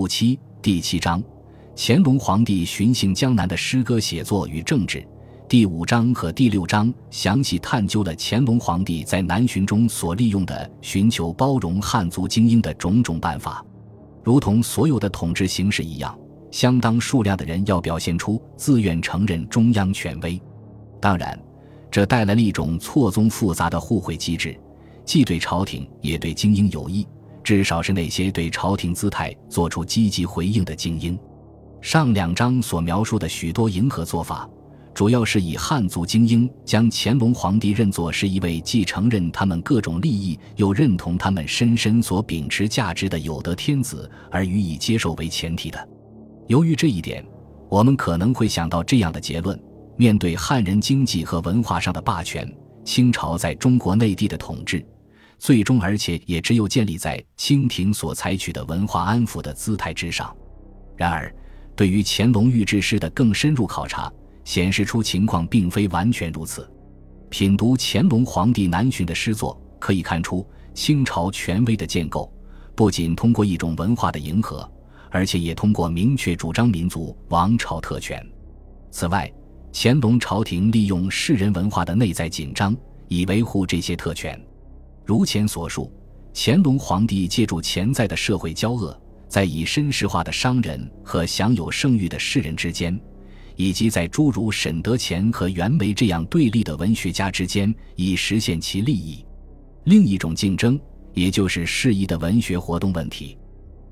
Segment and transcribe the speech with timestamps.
[0.00, 1.22] 五七第七章，
[1.76, 5.06] 乾隆皇帝巡幸江南的诗歌写作与政治。
[5.46, 13.62] 第五章和第六章详细探究了乾隆皇帝在南巡中所利用的寻求包容汉族精英的种种办法。
[14.24, 16.18] 如同所有的统治形式一样，
[16.50, 20.40] 相当数量的人要表现出自愿承认中央权威。
[20.98, 21.38] 当然，
[21.90, 24.58] 这带来了一种错综复杂的互惠机制，
[25.04, 27.06] 既对朝廷也对精英有益。
[27.50, 31.18] 至少是那些对朝廷姿态做出积极回应的精英。
[31.80, 34.48] 上两章所描述的许多迎合做法，
[34.94, 45.88] 主要是以汉族精英将乾隆皇帝认作是一位既承认他们各种利益，又认同他们深深所秉持价值的有德天子而予以接受为前提的。
[46.46, 47.26] 由于这一点，
[47.68, 49.60] 我们可能会想到这样的结论：
[49.96, 52.48] 面对汉人经济和文化上的霸权，
[52.84, 54.86] 清朝在中国内地的统治。
[55.40, 60.36] 最终，而且也只有建立在清廷所采取的文化安抚的姿态之上。
[60.98, 61.34] 然而，
[61.74, 64.12] 对于乾隆御制诗的更深入考察，
[64.44, 66.70] 显示出情况并非完全如此。
[67.30, 72.30] 品读乾隆皇帝南巡的诗作，可以看出清朝权威的建构，
[72.74, 74.70] 不仅通过一种文化的迎合，
[75.10, 78.22] 而且也通过明确主张民族王朝特权。
[78.90, 79.32] 此外，
[79.72, 82.76] 乾隆朝廷利用士人文化的内在紧张，
[83.08, 84.38] 以维护这些特权。
[85.10, 85.92] 如前所述，
[86.32, 88.96] 乾隆皇帝借助潜在的社会交恶，
[89.28, 92.96] 在以绅士化的商人和享有盛誉的士人之间，
[93.56, 99.26] 以及在诸如沈德潜和袁枚这样对立的文学家之间，以实现其利益。
[99.82, 100.78] 另一种竞争，
[101.12, 103.36] 也就是适宜的文学活动问题，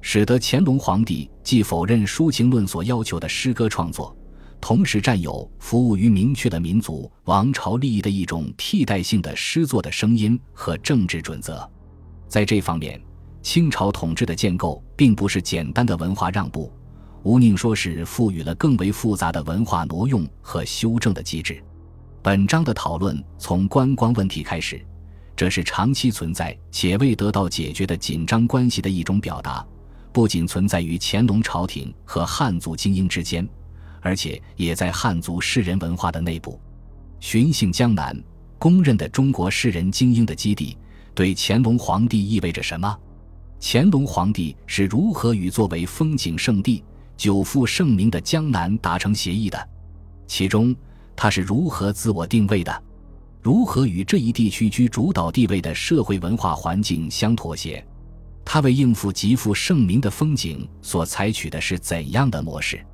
[0.00, 4.16] 使得乾隆皇帝既否认抒情论所要求的诗歌创作。
[4.64, 11.70] 同时占有服务于明确的民族王朝利益的一种替代性的诗作的声音和政治准则，
[12.28, 12.98] 在这方面，
[13.42, 16.72] 清朝统治的建构并不是简单的文化让步，
[17.24, 21.62] 无宁说是赋予了更为复杂的文化挪用和修正的机制。
[22.22, 24.82] 本章的讨论从观光问题开始，
[25.36, 29.62] 这是长期存在且未得到解决的紧张关系的一种表达，
[30.10, 33.46] 不仅存在于乾隆朝廷和汉族精英之间。
[34.04, 36.60] 而且也在汉族士人文化的内部，
[37.20, 38.14] 巡幸江南，
[38.58, 40.76] 公认的中国士人精英的基地，
[41.14, 42.94] 对乾隆皇帝意味着什么？
[43.58, 46.84] 乾隆皇帝是如何与作为风景胜地、
[47.16, 49.68] 久负盛名的江南达成协议的？
[50.26, 50.76] 其中
[51.16, 52.82] 他是如何自我定位的？
[53.40, 57.82] 如何与这一地区居主导地位的社会文化环境相妥协？
[58.44, 62.84] 他为应付极负盛名的风景所采取的是怎样的模式？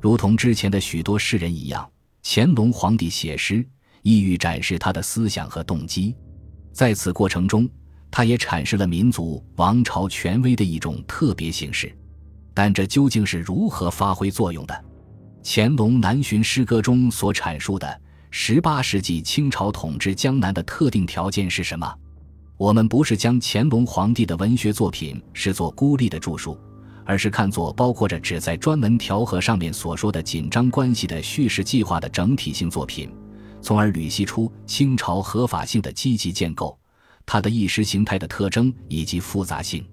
[0.00, 1.88] 如同之前的许多诗人一样，
[2.22, 3.64] 乾隆皇帝写诗
[4.02, 6.16] 意欲展示他的思想和动机，
[6.72, 7.68] 在此过程中，
[8.10, 11.94] 他也阐释了民族王朝权威的一种特别形式。
[12.54, 14.84] 但这究竟是如何发挥作用的？
[15.44, 18.00] 乾隆南巡诗歌中所阐述的
[18.30, 21.94] 十八世纪清朝统治江南的特定条件是什么？
[22.56, 26.58] 我们不是将乾隆皇帝的文学作品视作孤立的著述。
[27.10, 33.12] 而是看作包括着旨在专门调和上面所说的紧张关系的叙事计划的整体性作品，
[33.60, 36.78] 从而捋析出清朝合法性的积极建构，
[37.26, 39.84] 它的意识形态的特征以及复杂性。